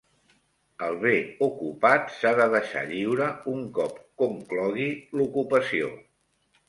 El 0.85 0.95
bé 1.03 1.11
ocupat 1.47 2.09
s'ha 2.15 2.31
de 2.41 2.47
deixar 2.55 2.83
lliure 2.93 3.27
un 3.55 3.61
cop 3.79 4.01
conclogui 4.23 4.89
l'ocupació. 5.21 5.93